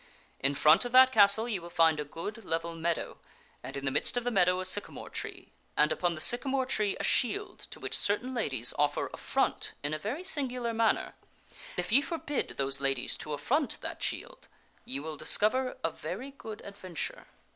In 0.39 0.55
front 0.55 0.83
of 0.83 0.93
that 0.93 1.11
castle 1.11 1.47
ye 1.47 1.59
will 1.59 1.69
find 1.69 1.99
a 1.99 2.01
knights 2.03 2.07
of 2.09 2.11
a 2.17 2.23
good 2.23 2.43
level 2.45 2.73
meadow, 2.75 3.19
and 3.61 3.77
in 3.77 3.85
the 3.85 3.91
midst 3.91 4.17
of 4.17 4.23
the 4.23 4.31
meadow 4.31 4.59
a 4.59 4.63
syca 4.63 4.85
good 4.87 4.87
adventure.. 4.87 4.87
J 4.87 4.93
more 4.95 5.09
tree, 5.11 5.51
and 5.77 5.91
upon 5.91 6.15
the 6.15 6.21
sycamore 6.21 6.65
tree 6.65 6.97
a 6.99 7.03
shield 7.03 7.59
to 7.69 7.79
which 7.79 7.95
certain 7.95 8.33
ladies 8.33 8.73
offer 8.79 9.11
affront 9.13 9.73
in 9.83 9.93
a 9.93 9.99
very 9.99 10.23
singular 10.23 10.73
manner. 10.73 11.13
If 11.77 11.91
ye 11.91 12.01
forbid 12.01 12.55
those 12.57 12.81
ladies 12.81 13.15
to 13.19 13.33
affront 13.33 13.79
that 13.81 14.01
shield 14.01 14.47
you 14.85 15.03
will 15.03 15.17
discover 15.17 15.77
a 15.83 15.91
very 15.91 16.31
good 16.31 16.61
adventure." 16.65 17.27